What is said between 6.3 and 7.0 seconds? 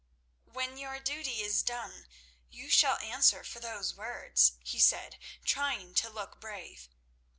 brave.